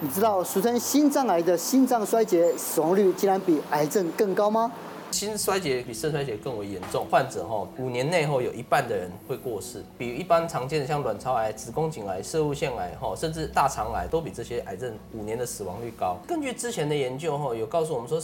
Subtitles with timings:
[0.00, 4.70] 你知道俗称心脏癌的心脏衰竭死亡率竟然比癌症更高吗？
[5.10, 16.16] 心衰竭比肾衰竭更为严重，患者哈五年内后有一半的人会过世，比一般常见的像卵巢癌、子宫颈癌、摄入腺癌哈，甚至大肠癌都比这些癌症五年的死亡率高。
[16.28, 18.22] 根据之前的研究哈，有告诉我们说。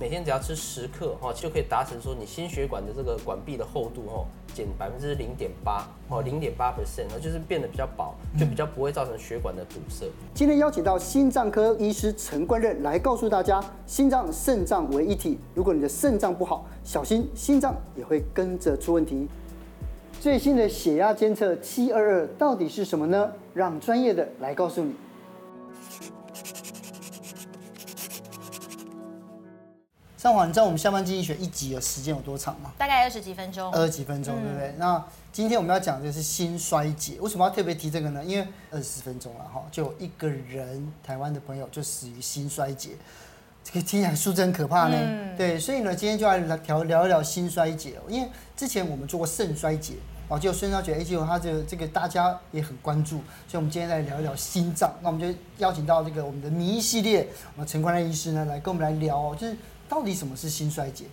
[0.00, 10.06] 每天只要吃十克哈，就可以达成说你心血管的这个管壁的厚度哦，减百分之零点八哦，零点八 percent，就是变得比较薄，就比较不会造成血管的堵塞。
[10.32, 19.26] 今天邀请到心脏科医师陈冠任来告诉大家，心脏、肾脏为一体，如果你的肾脏不好，小心心脏也会跟着出问题。
[20.20, 23.32] 最新的血压监测七二二到底是什么呢？
[23.52, 24.94] 让专业的来告诉你。
[30.18, 32.72] 上华，你知道我们下班经济学一集的时间有多长吗？
[32.76, 33.72] 大概二十几分钟。
[33.72, 34.66] 二十几分钟，对不对？
[34.70, 38.24] 嗯、那今天我们要讲的是心衰竭，为什么要特别提这个呢？
[38.24, 42.96] 因为二十分钟了哈，就有一个人，台湾的朋友就死于心衰竭，
[43.62, 44.96] 这个听起来数字很可怕呢。
[44.98, 47.94] 嗯、对，所以呢，今天就来聊聊一聊心衰竭。
[48.08, 49.94] 因为之前我们做过肾衰竭，
[50.26, 54.92] 哦，就肾衰竭，哎，结果他这个这个大家也很关注，所以我们今天来聊一聊心脏。
[55.00, 59.56] 那我们就邀请到这个我们的名医系列，我们陈冠亮医师呢，来跟我们来聊哦，就是。
[59.88, 61.04] 到底什么是心衰竭？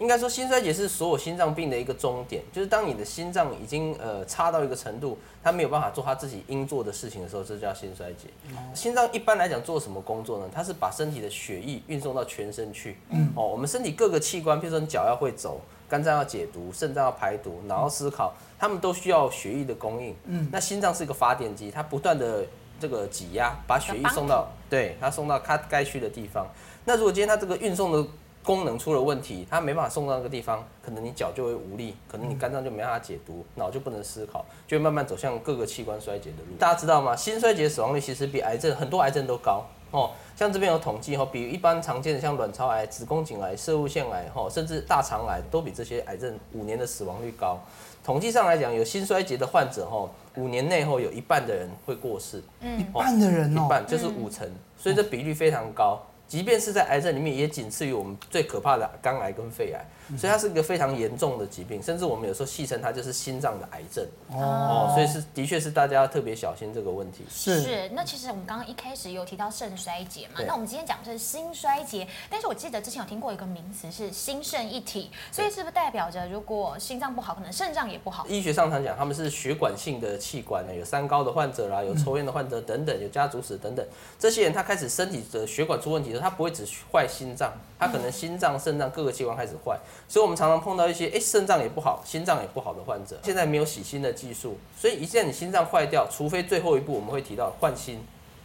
[0.00, 8.28] 应该说，心衰竭是所有心脏病的一个终点，就是当你的心脏已经呃差到一个程度，它没有办法做它自己应做的事情的时候，这叫心衰竭。
[8.50, 10.46] 哦、心脏一般来讲做什么工作呢？
[10.52, 12.96] 它是把身体的血液运送到全身去。
[13.10, 20.12] 嗯，哦，我们身体各个器官，比如说你脚要会走，肝脏要解毒，肾脏要排毒，脑要思考，它们都需要血液的供应。
[20.24, 22.44] 嗯，那心脏是一个发电机，它不断的
[22.80, 26.48] 这个挤压，把血液送到对它送到它该去的地方。
[26.84, 28.06] 那如果今天它这个运送的
[28.42, 36.56] 功能出了问题，它没办法送到那个地方，可能你脚就会无力，可能你肝脏就没办法解毒，脑就不能思考，就会慢慢走向各个器官衰竭的路。
[36.58, 37.16] 大家知道吗？
[37.16, 40.10] 心衰竭死亡率其实比癌症很多癌症都高哦。
[40.36, 47.58] 像这边有统计哈，比一般常见的像卵巢癌、子宫颈癌、摄护腺癌哈，甚至大肠癌都比这些癌症五年的死亡率高。
[48.04, 52.42] 统计上来讲，有心衰竭的患者哈，五年内后有一半的人会过世。
[52.60, 55.98] 嗯，一半的人哦，一半就是五成，所以这比率非常高。
[56.34, 59.84] 即便是在癌症里面，也仅次于我们最可怕的肝癌跟肺癌。
[60.18, 64.90] 所以它是一个非常严重的疾病，甚至我们有时候戏称它就是心脏的癌症哦。
[64.94, 67.24] 所以是的确是大家要特别小心这个问题。
[67.30, 67.88] 是是。
[67.90, 78.26] 那其实我们刚刚一开始有提到肾衰竭嘛，那我们今天讲的是心衰竭，但是我记得之前有听过一个名词是心肾一体，所以是不是代表着如果心脏不好，可能肾脏也不好？
[78.26, 83.86] 医学上常讲他们是血管性的器官呢，有三高的患者啦，有抽烟的患者等等，有家族史等等，
[84.18, 89.78] 这些人他开始身体的血管出问题的时候，他不会只坏心脏，他可能心脏、肾脏各个器官开始坏。
[90.06, 93.18] 所以，我们常常碰到一些，哎，肾脏也不好，心脏也不好的患者。
[93.22, 97.98] 现在没有洗心的技术，所以一旦你心脏坏掉，除非最后一步我们会提到换心，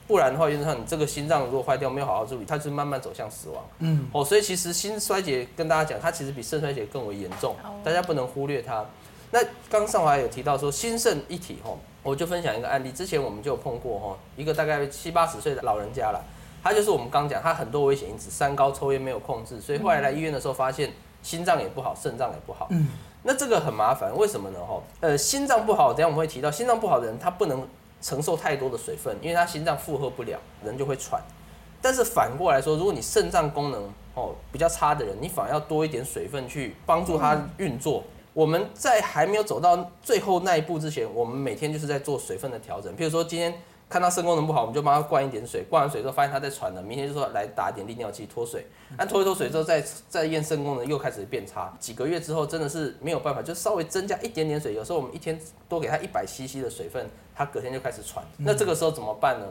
[0.07, 3.63] 不然的话，原则上你这个心脏如果坏掉，没有好好注意，它是慢慢走向死亡。
[3.79, 8.85] 嗯，哦，所以其实心衰竭跟大家讲，它其实比肾衰竭更为严重，大家不能忽略它。
[9.31, 16.19] 那刚上华有提到说心肾一体，吼，我就分享一个案例，之前我们就有碰过，吼，一个大概七八十岁的老人家了。
[16.63, 22.67] 他就是我们刚讲，他很多危险因子，三高、抽烟没有控制，所以后来来医院的时候发现心脏也不好，肾脏也不好。
[22.71, 22.87] 嗯，
[23.23, 24.59] 那这个很麻烦，为什么呢？
[24.59, 27.67] 哈，呃，心脏不好，等下我们会提到，心脏不好的人他不能
[28.01, 31.21] 承受太多的水分，因为他心脏负荷不了，人就会喘。
[31.81, 33.83] 但是反过来说，如果你肾脏功能
[34.15, 38.03] 哦比较差的人，你反而要多一点水分去帮助他运作。
[38.33, 43.53] 我们在还没有走到最后那一步之前，我们每天就是在做水分的调整，比如说今天。
[43.89, 59.47] 看到肾功能不好，我们就帮他灌一点水，灌完水之后发现他在喘了，明天就说来打一点利尿剂脱水，那脱一脱水之后再再验肾功能又开始变差，几个月之后真的是没有办法，就稍微增加一点点水，有时候我们一天多给他一百 CC 的水分，他隔天就开始喘，那这个时候怎么办呢？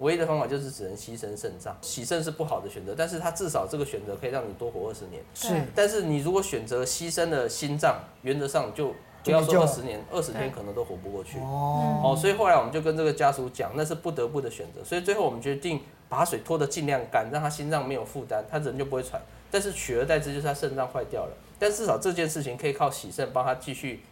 [0.00, 8.94] 唯一的方法就是只能牺牲肾脏，洗肾是不好的选择，但是他至少这个选择可以让你多活二十年，是，但是你如果选择牺牲了心脏，原则上就。
[9.28, 11.38] 不要说二十年，二十天可能都活不过去。
[11.38, 14.82] 哦，哦，所以后来我们就跟这个家属讲，那是不得不的选择。
[14.82, 19.20] 所以最后我们决定把水拖得尽量干，让他心脏没有负担，他人就不会喘。
[19.50, 21.32] 但是取而代之就是他肾脏坏掉了。
[21.58, 24.02] 但至少这件事情可以靠洗肾帮他继续，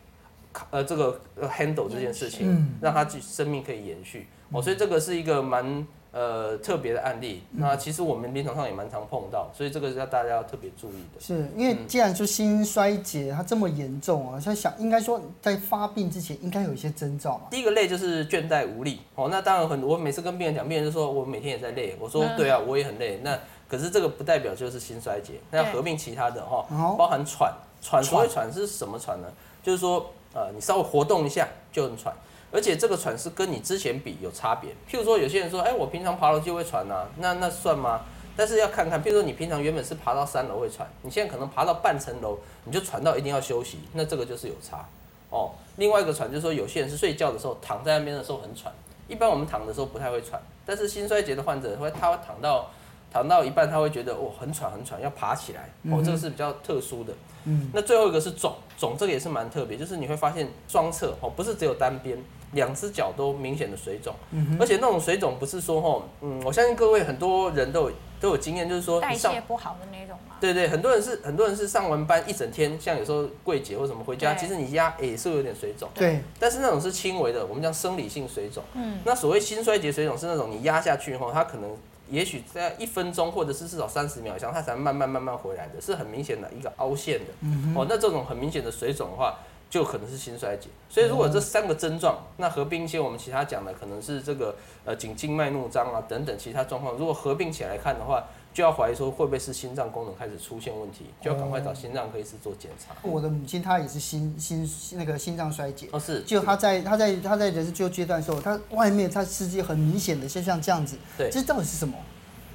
[0.70, 4.29] 呃，这个 handle 这件事情，让他继生命可以延续。
[4.52, 5.87] 哦，所以这个是一个蛮。
[6.19, 11.21] 呃，特别的案例，那其实我们临床上也蛮常碰到，所以这个是要大家要特别注意的。
[11.21, 17.49] 是因为既然说心衰竭它这么严重啊，他想应该说在发病之前应该有一些征兆嘛。
[17.51, 23.21] 第一个累就是倦怠无力，哦，那当然很，我每次跟病人讲，病人就说我每天也在累，我说对啊，我也很累。
[23.23, 26.65] 那可是这个不代表就是心衰竭，那要合并其他的哈，
[26.97, 27.53] 包含喘，
[27.83, 29.29] 喘所谓喘是什么喘呢？
[29.63, 32.15] 就是说呃，你稍微活动一下就很喘。
[32.52, 34.70] 而且这个喘是跟你之前比有差别。
[34.88, 38.00] 譬如说，有些人说，哎，我平常爬楼梯会喘啊，那那算吗？
[38.37, 44.87] 但是要看看，譬如说你平常原本是爬到三楼会喘，你现在可能爬到半层楼你就喘到一定要休息，那这个就是有差
[45.31, 45.52] 哦。
[45.76, 48.70] 另外一个喘就是说，有些人是睡觉的时候躺在那边的时候很喘，
[49.08, 52.70] 一般我们躺的时候不太会喘，但是心衰竭的患者会他会躺到
[53.10, 57.14] 躺到一半他会觉得哦很喘很喘要爬起来哦，这个是比较特殊的。
[57.44, 62.19] 嗯，那最后一个是肿肿，这个也是蛮特别，就是你会发现双侧哦不是只有单边。
[62.56, 70.35] 两只脚都明显的水肿，嗯、而且那种水肿不是说吼，嗯，我相信各位很多人都有都有经验，就是说代谢不好的那种嘛。
[70.41, 75.88] 对对，很多人是很多人是上完班一整天，像有时候柜姐或什么回家，其实你压也是有点水肿。
[75.94, 76.20] 对。
[76.41, 78.64] 但是那种是轻微的，我们讲生理性水肿。
[78.75, 78.99] 嗯。
[79.05, 81.70] 那所谓心衰竭水肿是那种你压下去后，它可能
[82.08, 87.32] 也许在一分钟或者是至少三十秒以上，它才慢慢慢慢回来的，是很明显的一个凹陷的。
[87.43, 87.75] 嗯。
[87.76, 89.38] 哦，那这种很明显的水肿的话。
[89.69, 94.55] 就可能是心衰竭，所以如果这三个症状，那合并一些我们其他讲的，可能是这个
[94.85, 98.25] 呃颈静脉怒张啊等等其他状况，如果合并起来看的话，
[98.55, 102.95] 就要怀疑说会不会是心脏功能开始出现问题，就要赶快找心脏科医师做检查。
[103.03, 111.95] 我的母亲她也是心心那个心脏衰竭，哦是，就她在她在她在人生最后阶段的时候，她外面她世界很明显的就像这样子，对，这到底是什么？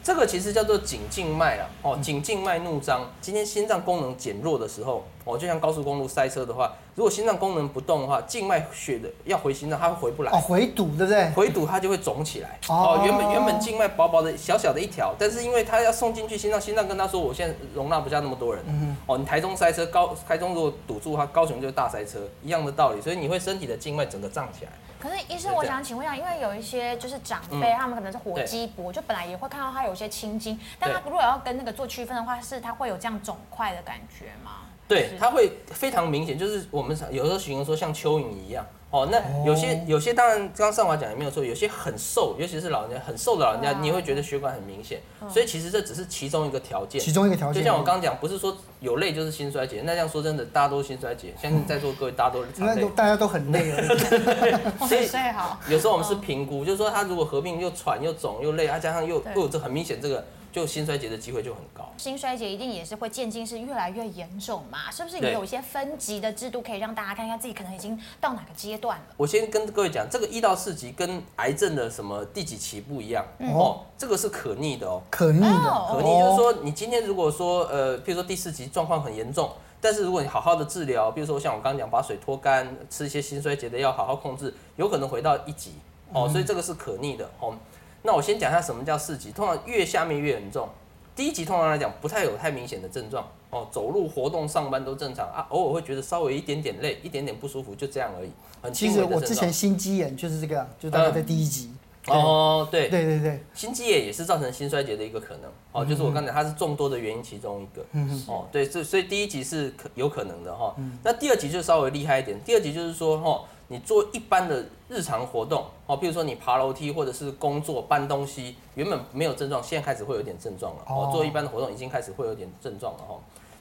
[0.04, 3.08] 这个其实叫做颈静脉啊，哦，颈静脉怒张。
[3.22, 10.32] 今天心脏功能减弱的时候，哦，就像高速公路塞车的话，如果心脏功能不动的话，静脉血的要回心脏，它会回不来。
[10.32, 11.30] 哦，回堵，对不对？
[11.32, 12.60] 回堵它就会肿起来。
[12.68, 18.64] 哦，原本原本静脉薄薄的小小的一条，但是因为它要送进去心脏，心脏跟他说，我现在容纳不下那么多人。
[18.68, 18.96] 嗯。
[19.06, 23.02] 哦，你台中塞车，高台中如果堵住它，高雄就是大塞车，一样的道理。
[23.02, 24.72] 所以你会身体的静脉整个胀起来。
[25.00, 34.68] 可是医生，我想请问一下，因为有一些就是长辈，他们可能是火鸡脖，就本来也会看到他有些青筋，但他如果要跟那个做区分的话，是他会有这样肿块的感觉吗？
[34.92, 38.66] 对，它会非常明显，就是我们有时候形容说像蚯蚓一样。
[38.90, 45.00] 哦，那有些有些当然刚刚上华讲也没有错，有些很瘦，尤其是老人家很瘦的老人家，你会觉得血管很明显，
[45.30, 47.00] 所以其实这只是其中一个条件。
[47.00, 49.82] 其中一个条件，就像我刚刚讲，不是说有累就是心衰竭。
[49.86, 53.98] 那这样说真的，大家都心衰竭，相信在座各位大家都那都大家都很累了。
[54.86, 55.58] 所以好。
[55.70, 60.22] 有时候我们是评估，就是说他如果合并又喘又肿又累，他加上又又有这很明显这个。
[60.52, 64.92] 就心衰竭的机会就很高，心衰竭一定也是会渐进，是越来越严重嘛？
[64.92, 69.06] 是不是也有一些分级的制度，可以让大家看一下自己可能已经到哪个阶段了？
[69.16, 79.50] 我先跟各位讲，这个一到四级跟癌症的什么第几期不一样、嗯、哦，这个是可逆的哦，可逆的，可逆就是说你今天如果说呃，譬如说第四级状况很严重，
[79.80, 85.74] 但是如果你好好的治疗，比如说像我刚刚讲把水脱干，吃一些心衰竭的药，好好控制，有可能回到一级。
[86.14, 87.56] 哦，所以这个是可逆的哦。
[88.04, 90.68] 那我先讲一下什么叫四级，通常越下面越严重。
[91.14, 98.30] 第一级通常来讲不太有太明显的症状哦，走路、活动、上班都正常啊，偶尔会觉得稍微一点点累，一点点不舒服，就这样而已。
[98.62, 99.20] 很轻微的症状。
[99.22, 101.72] 其实我之前心肌炎就是这个样，就大概在第一级。
[102.08, 107.86] 嗯、哦，对对对对，心肌炎也是造成心衰竭的一个可能哦，就是我刚才它是众多的原因其中一个。
[107.92, 110.74] 嗯哦，对，这所以第一级是可有可能的哈。
[111.04, 113.42] 那第二级就稍微厉害一点，第二级就是说哈。
[113.72, 120.84] 你做一般的日常活动，哦，譬如说你爬楼梯或者是工作搬东西，原本没有症状，现在开始会有点症状了。
[120.88, 123.16] 哦，做一般的活动已经开始会有点症状了哈。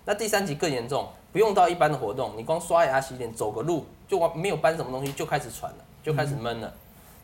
[0.05, 6.75] 那第三级更严重，不用到一般的活动，你光刷牙洗脸走个路，就没有搬什么东西就开始喘了，就开始闷了。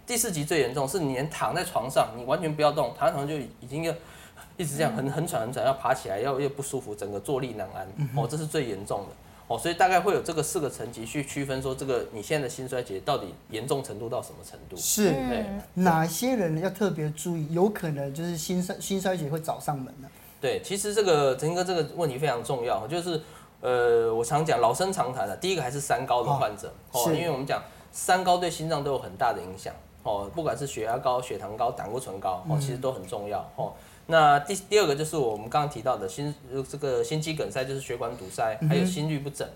[0.07, 3.93] 第四级最严重，是你连躺在床上，你完全不要动，躺在床上就已经要
[4.57, 7.85] 一直这样很很喘很喘，要爬起来要又不舒服，整个坐立难安。
[8.15, 9.07] 哦，这是最严重的。
[9.49, 14.77] 哦，所以大概会有这个四个层级去区分，说这个你现在的心衰竭到底严重程度到什么程度？
[14.77, 17.47] 是，对，哪些人要特别注意？
[17.53, 20.09] 有可能就是心衰心衰竭会找上门呢？
[20.41, 23.21] 对，其实这个陈哥这个问题非常重要，就是
[23.61, 27.63] 呃，我常讲老生常谈的，第一个还是三高的患者哦，因为我们讲
[27.93, 29.73] 三高对心脏都有很大的影响
[30.03, 33.73] 哦，不管是血压高、血糖高、胆固醇高哦，其实都很重要哦。
[34.09, 36.33] 那第第二个就是我们刚刚提到的心
[36.69, 39.47] 这个心肌梗塞，就是血管堵塞，还有心律不整。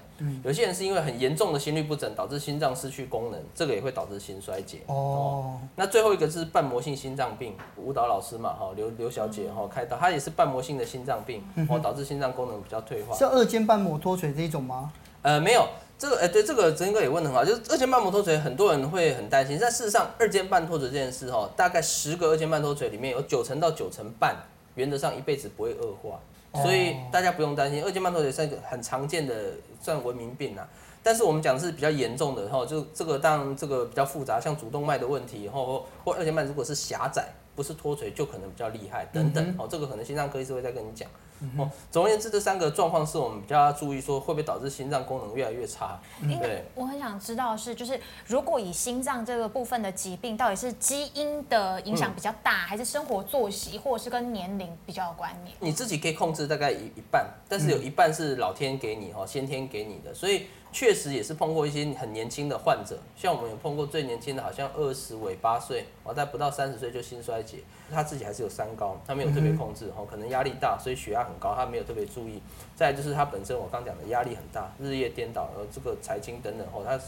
[0.42, 4.80] 有些人是因为很严重的心律不整，导致心脏失去功能，这个也会导致心衰竭。
[4.87, 5.59] 哦。
[5.76, 13.16] 那最后一个是瓣膜性心脏病，舞蹈老师嘛，哈，刘刘小姐哈开刀，她也是瓣膜性的心脏病，哦，导致心脏功能比较退化。
[13.16, 14.92] 是二尖瓣膜脱垂这一种吗？
[15.23, 15.64] 呃，没有。
[16.00, 19.59] 这个哎，对这个曾哥也问的很好，就是二尖瓣膜脱垂，很多人会很担心。
[19.61, 24.35] 但事实上，二尖瓣脱垂这件事哈，大概十个二尖瓣脱垂里面有九成到九成半，
[24.76, 26.19] 原则上一辈子不会恶化，
[26.62, 27.85] 所以大家不用担心。
[27.85, 29.35] 二尖瓣脱垂是一个很常见的
[29.83, 30.66] 算文明病啊，
[31.02, 39.45] 但是我们讲的是比较严重的哈，就这个当然这个比较复杂，像主动脉的问题，或或二尖瓣如果是狭窄，不是脱垂就可能比较厉害等等。
[39.45, 41.07] 嗯哦，这个可能心脏科医师会再跟你讲。
[41.56, 46.00] 哦，总而言之，这三个状况是我们比较要注意，说会不会导致心脏功能越来越差？
[46.20, 55.56] 对，我很想知道是，就是如果以心脏这个部分的疾病，到底是基因的影响比较大，还是生活作息，或者是跟年龄比较有关联？
[55.61, 60.47] 你自己可以控制大概一一半，但是有一半是老天给你哈，先天给你的，所以。
[60.73, 67.59] 确实也是碰过一些很年轻的患者，像我们有碰过最年轻的，好像二十尾八岁，哦，在不到三十岁就心衰竭，
[67.91, 72.41] 他自己还是有三高，他没有特别控制，哦，可能压力大，所以血压很高，他没有特别注意。
[72.77, 76.99] 再来就是他本身我刚讲的压力很大，日夜颠倒，呃，这个财经等等，哦，他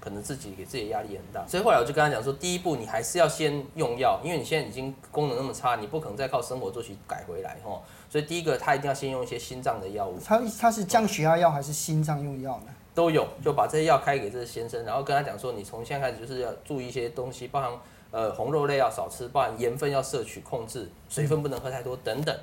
[0.00, 1.44] 可能自己给自己的压力很大。
[1.48, 7.82] 所以后来我就跟他讲说，第一步你还是要先用药，因为你现在已经功能那么差，你不可能再靠生活作息改回来，哦。
[8.10, 10.18] 所以第一个他一定要先用一些心脏的药物。
[10.24, 12.66] 他他是降血压药还是心脏用药呢？
[12.96, 17.70] 都有，就把这些药开给这个先生，然后跟他讲说，你从现在开始就是要注意一些东西，包含
[18.10, 22.34] 呃红肉类要少吃，包含盐分要摄取控制，水分不能喝太多等等。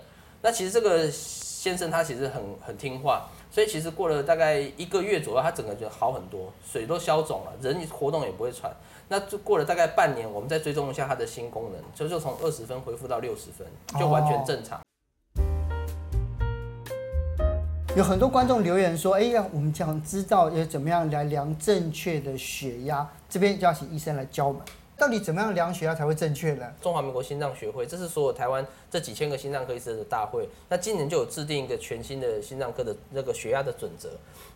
[0.44, 8.72] 那其实这个先生他其实很很听话，所以其实过了大概一个月左右，他整个就好很多，水都消肿了，人活动也不会喘。
[9.10, 13.66] 那就过了大概半年，我们再追踪一下他的心功能，就就从二十分恢复到六十分，
[14.00, 14.80] 就完全正常。
[17.96, 24.64] 有很多观众留言说：“哎呀，我们想知道要怎么样来量正确的血压，这边就要请医生来教我们，
[24.98, 34.10] 到底怎么样量血压才会正确呢？”中华民国心脏学会，这是所有台湾这几千个心脏科医师的大会，那今年就有制定一个全新的心脏科的那个血压的准则。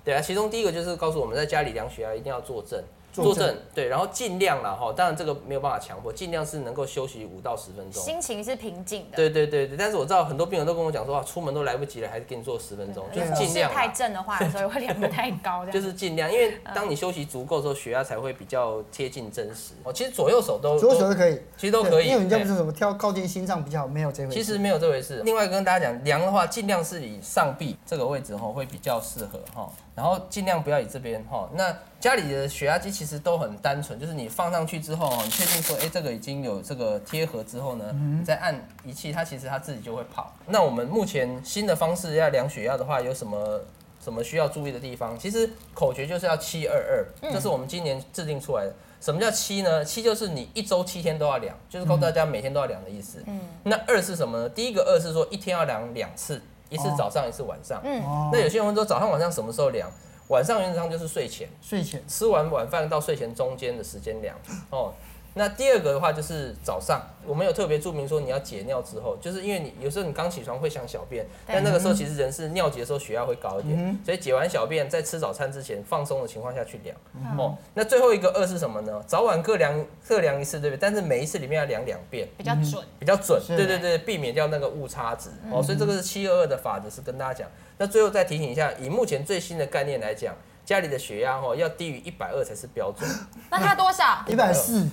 [0.03, 2.84] 对啊，其中第一个就是告诉我们在家里量血压一定要坐正。
[3.24, 9.18] 坐正，对，然后尽量啦哈，当然这个没有办法强迫，尽量是能够休息五到十分钟，心情是平静的。
[9.18, 13.72] 对对对对，但是我知道很多病人都跟我讲说，出门都来不及了，还是给你做十分钟，就是尽量。
[13.72, 15.66] 太正的话，所以会量得太高。
[15.72, 19.74] 就是尽量，因为当你休息足够之后，血压才会比较贴近真实。
[19.84, 22.08] 哦，其实左右手都，左右手都可以，其实都可以。
[22.08, 24.36] 因为人家不是什么挑靠近心脏比较好，没有这回事。
[24.36, 25.22] 其实没有这回事。
[25.26, 29.72] 另外跟大家讲，量的话，尽量是以上臂这个位置哈，会比较适合哈。
[29.98, 31.50] 然后尽量不要以这边哈。
[31.56, 37.86] 那家里的血压机其实都很单纯，就是你放上去之后，你确定说，哎，这个已经有这个贴合之后呢，
[38.20, 40.32] 你再按仪器，它其实它自己就会跑。
[40.46, 43.60] 那我们目前新的方式要量血压的话，有什么
[44.00, 45.18] 什么需要注意的地方？
[45.18, 48.75] 其实口诀就是要七二二，这是我们今年制定出来的。
[49.01, 49.84] 什么叫七呢？
[49.84, 53.24] 七就是你一周七天都要量，就是告诉大家每天都要量的意思。
[53.25, 53.39] 嗯。
[53.63, 54.50] 那二是什么呢？
[54.50, 56.39] 第一个二是说一天要量两次。
[56.70, 57.82] 一次早上，一次晚上。
[57.84, 59.90] 嗯，那有些人会说早上晚上什么时候量？
[60.30, 64.36] 晚上原则上就是睡前，睡前吃完晚饭到睡前中间的时间量。
[64.70, 64.94] 哦。
[65.38, 76.98] 那第二个的话就是早上，我们有特别注明说你要解尿之后，就是因为你有时候你刚起床会想小便，但那个时候其实人是尿急的时候血压会高一点，所以解完小便在吃早餐之前放松的情况下去量。
[77.38, 79.01] 哦，那最后一个二是什么呢？
[79.06, 80.79] 早晚各量各量一次，对不对？
[80.82, 83.39] 但是每一次里面要量两遍，比较准，比较准。
[83.48, 85.29] 对对对，避免掉那个误差值。
[85.51, 87.50] 哦，所以这个是七二二的法则，是跟大家讲。
[87.77, 90.34] 那最后再提醒一下，以目前最新的概念来讲。
[90.68, 93.10] 家里的血压哦要低于一百二才是标准，
[93.50, 94.20] 那他多少？
[94.28, 94.86] 一百四。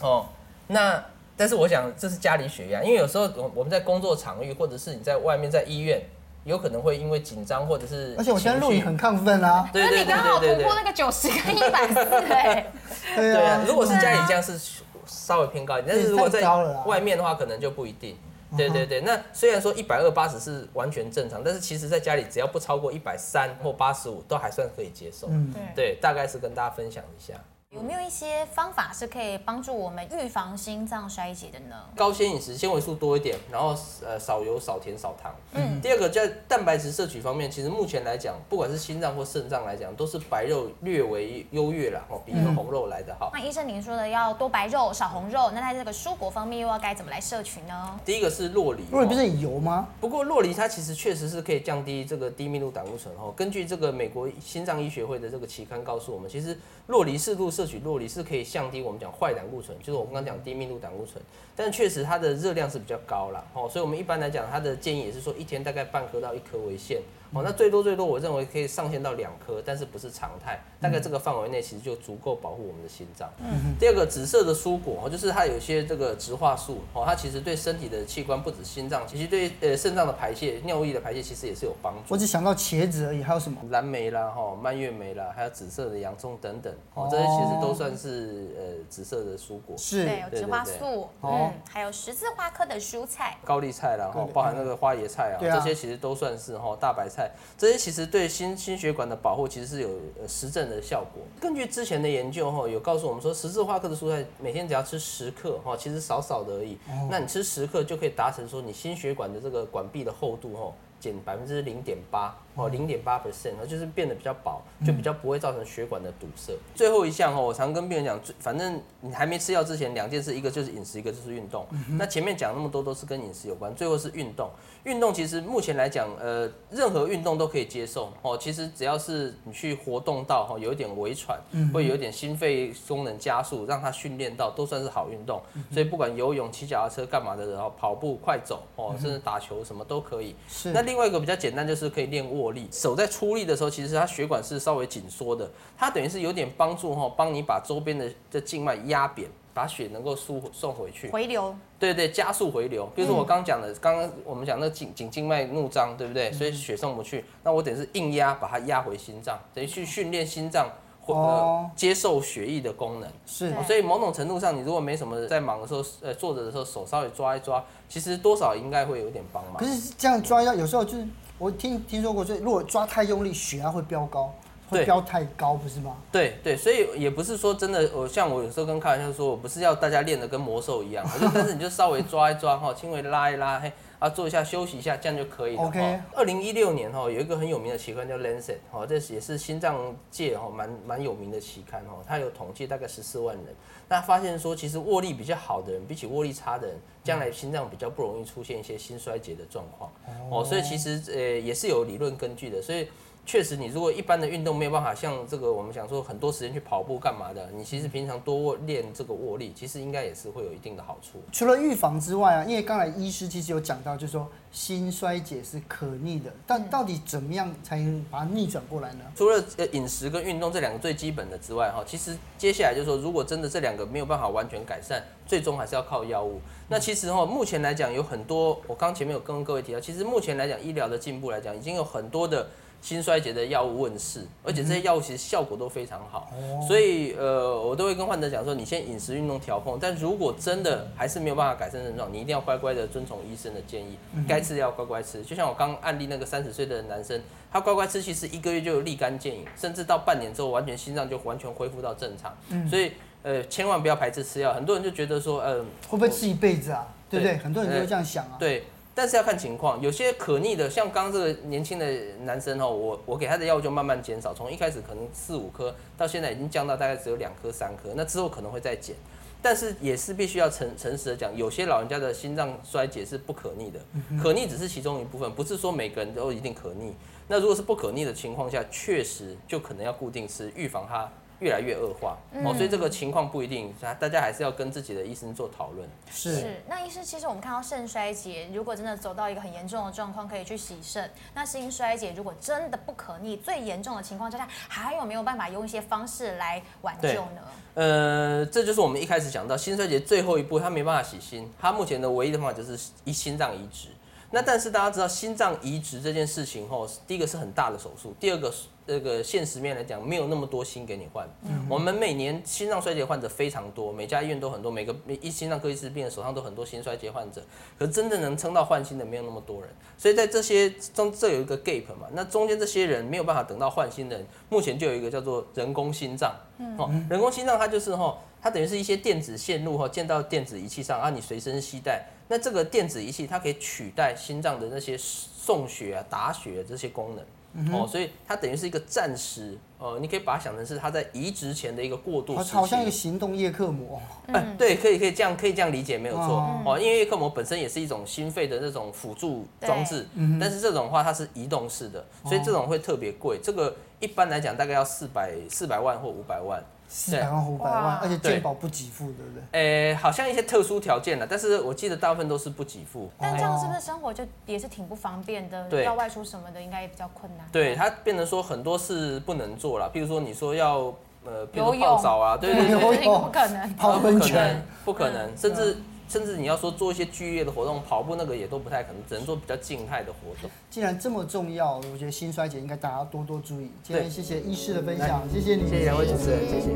[0.00, 0.24] 哦，
[0.68, 1.04] 那
[1.36, 6.00] 但是我想这是家里血压，因为有时候我我们在工作场域或者是你在外面在医院，
[6.44, 12.00] 有可能会因为紧张或者是，而且我现在录影很亢奋啊，对对对对对，那你刚好突破那个九十跟一百四。
[12.32, 12.66] 哎，
[13.14, 14.58] 对啊，如果是家里这样是
[15.04, 16.40] 稍微偏高一点，但是如果在
[16.86, 18.16] 外面的话可能就不一定。
[18.56, 25.28] 对对对，那虽然说一百二八十是完全正常，但是其实在家里只要不超过一百三或八十五都还算可以接受。
[25.30, 27.34] 嗯，对，大概是跟大家分享一下。
[27.74, 31.74] 有没有一些方法是可以帮助我们预防心脏衰竭的呢？
[31.96, 33.74] 高纤饮食，纤维素多一点，然后
[34.04, 35.34] 呃少油、少甜、少糖。
[35.52, 35.80] 嗯。
[35.80, 43.30] 第二个在蛋白质摄取方面，其实目前来讲，不管是心脏或肾脏来讲，都是白肉略为优越了，哦，比一个红肉来的好。
[43.32, 47.98] 那医生您说的要多白肉少红肉，那在这个蔬果方面又要该怎么来摄取呢？
[48.04, 49.88] 第一个是洛梨，洛梨不是很油吗？
[49.98, 53.32] 不过洛梨它其实确实是可以降低这个低密度胆固醇哦。
[53.34, 58.42] 根据这个美国心脏医学会的这个期刊告诉我们，其实洛梨适度摄摄取洛梨是可以。
[58.42, 61.22] 降低我们讲坏胆固醇，就是我们刚刚讲低密度胆固醇，
[61.54, 67.00] 但确实它的热量是比较高了，哦，所以我们一般来讲，它的建议也是说一天大概半颗到一颗为限。
[67.32, 73.28] 哦，那最多最多，我认为可以上限到两颗，但是不是常态，大概这个范围内其实就足够保护我们的心脏。
[73.38, 73.74] 嗯。
[73.80, 82.00] 第二个紫色的蔬果哦，就是它有些这个植化素哦，它其实对身体的器官不止心脏，其实对呃肾脏的排泄、尿液的排泄其实也是有帮助。
[82.08, 83.58] 我只想到茄子而已，还有什么？
[83.70, 89.76] 蓝莓啦，哈，蔓越莓啦，还有紫色的洋葱等等，哦，这些其实都算是呃紫色的蔬果。
[89.78, 90.04] 是。
[90.04, 91.08] 对，有植化素。
[91.22, 91.50] 嗯。
[91.70, 93.38] 还有十字花科的蔬菜。
[93.44, 97.21] 高丽菜啦，哈，包含那个花椰菜啊，这些其实都算是哈大白菜。
[97.22, 99.90] 菜，这些其实对心心血管的保护其实是有
[100.26, 101.22] 实证的效果。
[101.40, 106.76] 根据之前的研究哈，有告诉我们说，十字花科的蔬菜每天只要吃十克哈，其实少少的而已。
[107.08, 110.72] 那你吃十克就可以达成说你心血管的这个管壁的厚度哈。
[111.02, 116.52] 减百分之零点八哦，零点八 percent，就是变得比较薄，就比较不会造成血管的堵塞。
[116.76, 121.66] 最后一项哦，我常跟病人讲，反正你还没吃药之前，两件事，一个就是饮食，一个就是运动。
[121.98, 124.48] 那前面讲那么多都是跟饮食有关，最后是运动。
[124.84, 128.38] 运动其实目前来讲，呃，任何运动都可以接受哦。
[128.38, 131.40] 其实只要是你去活动到哈，有一点微喘，
[131.74, 135.42] 会有一点心肺功能加速，让它训练到，都算是好运动。
[135.72, 140.36] 所以不管游泳、骑脚踏车干嘛的，然后跑步、快走哦，甚至打球什么都可以。
[140.46, 140.91] 是那。
[140.92, 142.68] 另外一个比较简单，就是可以练握力。
[142.70, 151.56] 手在出力的时候，其实它血管是稍微紧缩的，它等于是有点帮助哈，帮你把周边的这静脉压扁，把血能够输送回去，回流。
[151.78, 152.86] 对对，加速回流。
[152.94, 156.30] 比如说我刚刚讲的，刚刚我们讲那颈颈静脉怒张，对不对？
[156.30, 160.70] 所以血送不去，那我等于是硬压，把它压回心脏，等于去训练心脏。
[161.06, 169.56] 呃，接受血液的功能是，所以某种程度上，你如果没什么在忙的时候，呃，坐着的时候手稍微抓一抓，其实多少应该会有点帮忙。
[169.56, 171.06] 可是这样抓一下，有时候就是
[171.38, 174.32] 我听听说过，就如果抓太用力，血压会飙高，
[174.70, 175.96] 会飙太高，不是吗？
[176.12, 183.72] 对对，所以也不是说真的，我像我有时候跟开玩笑说，我不是要大家练得跟魔兽一样，就但是你就稍微抓一抓哈，轻微拉一拉，嘿。
[184.02, 185.62] 啊，做一下休息一下，这样就可以了。
[185.62, 186.00] OK。
[186.12, 188.40] 二零一六年哈，有一个很有名的期刊叫《Lancet》
[188.72, 192.02] 哈，这也是心脏界哈蛮蛮有名的期刊哈。
[192.04, 193.54] 它有统计大概十四万人，
[193.88, 199.92] 那发现说，其实握力比较好的人，比起握力差的人，将来心脏比较不容易出现一些心衰竭的状况。
[200.32, 200.44] 哦。
[200.44, 202.88] 所以其实呃也是有理论根据的，所以。
[203.24, 211.22] 确实，你如果一般的运动没有办法像这个，我们想说很多时间去跑步干嘛的，你其实平常多练这个握力，其实应该也是会有一定的好处。
[211.30, 219.04] 除了预防之外啊，因为刚才医师其实有讲到，就是说心衰竭是可逆的，但到底怎么样才能把它逆转过来呢？
[219.14, 226.40] 除了呃饮食跟运动这两个最基本的之外，哈，其实接下来就是说，如果真的这两个没有办法完全改善，最终还是要靠药物。
[226.68, 232.48] 那其实哈，目前来讲有很多，我刚前面有跟各位提到，其实目前来讲医疗的进步来讲，已经有很多的。
[232.82, 236.30] 心衰竭的药物问世，而且这些药物其实效果都非常好，
[236.66, 243.96] 所以呃，我都会跟患者讲说，你先饮食运动调控，但如果真的还是没有办法改善症状，你一定要乖乖的遵从医生的建议，
[244.28, 245.22] 该吃的要乖乖吃。
[245.22, 252.36] 就像我刚案例那个三十岁的男生，他乖乖吃，其实一个月就有立竿见影，甚至到半年之后，完全心脏就完全恢复到正常。
[252.68, 252.90] 所以
[253.22, 254.52] 呃，千万不要排斥吃药。
[254.52, 256.88] 很多人就觉得说，呃，会不会吃一辈子啊？
[257.08, 257.36] 对不对？
[257.36, 258.36] 很多人都会这样想啊。
[258.40, 258.64] 对。
[258.94, 261.86] 但是要看情况，有些可逆的，像刚刚这个年轻的
[262.24, 268.94] 男生哦，我我给他的药物就慢慢减少，从一开始可能四五颗，到现在已经降到大概只有两颗三颗，那之后可能会再减，
[269.40, 273.80] 但是也是必须要诚诚实的讲，有些老人家的心脏衰竭是不可逆的，
[274.22, 276.94] 可逆只是其中一部分，不是说每个人都一定可逆。
[277.28, 281.10] 那如果是不可逆的情况下，确实就可能要固定吃，预防它。
[281.42, 285.88] 越来越恶化哦，所以这个情况不一定，大家还是要跟自己的医生做讨论。
[286.10, 291.10] 是是，那医师，其实我们看到肾衰竭，如果真的走到一个很严重的状况，可以去洗肾。
[291.34, 297.42] 那心衰竭如果真的不可逆，最严重的情况之下，还有没有办法用一些方式来挽救呢？
[297.74, 303.88] 呃，这就是我们一开始讲到心衰竭最后一步，他没办法洗心，他目前的唯一的方法就是一心脏移植。
[304.30, 308.50] 那但是大家知道心脏移植这件事情后，第一个是很大的手术，第二个
[308.86, 311.28] 这个现实面来讲，没有那么多心给你换。
[311.42, 317.42] 嗯、我们每年心脏衰竭患者非常多，每家医院都很多，每个一心脏科医师病人手上都很多心衰竭患者，
[317.78, 326.34] 可是真的能撑到换心的没有那么多人，所以在这些中这有一个 gap 嘛，那中间这些人没有办法等到换心的人，目前就有一个叫做人工心脏。
[326.78, 332.06] 哦，人工心脏它就是哈，它等于是一些电子线路哈，建到电子仪器上啊，你随身携带。
[332.28, 337.24] 那这个电子仪器它可以取代心脏的那些送血啊、打血这些功能。
[337.70, 344.00] 哦，所以它等于是一个暂时，呃，你可以把它想成是它在移植前的一个过渡时期，好像一个行动叶克膜。
[344.28, 346.42] 嗯，对，可以可以这样可以这样理解，没有错。
[346.64, 350.06] 哦，因为叶克膜本身也是一种心肺的那种辅助装置，
[350.40, 353.38] 但是这种的话它是移动式的，所以这种会特别贵。
[353.42, 356.62] 这个一般来讲大概要四百四百万或五百万。
[356.94, 359.42] 四百万、五百万，而且健保不给付，对不对？
[359.52, 363.10] 诶，好像一些特殊条件了，但是我记得大部分都是不给付。
[363.18, 365.66] 但这样是不是生活就也是挺不方便的？
[365.70, 367.46] 对，要外出什么的，应该也比较困难。
[367.50, 370.92] 对，它变成说很多事不能做了，譬如说你说要
[371.24, 372.78] 呃，比如泡澡啊，对对对，
[373.08, 375.76] 不可能，泡温泉不可能，甚至。
[376.12, 380.50] 甚至你要说做一些剧烈的活动，跑步那个也都不太可能，只能做比较静态的活动。
[380.68, 383.70] 既然这么重要，我觉得心衰竭应该大家要多多注意。
[383.82, 386.68] 今天谢谢医师的分享，谢谢你，谢谢两位主持人，谢谢。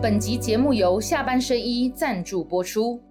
[0.00, 3.02] 本集节目由下半身衣赞助播出。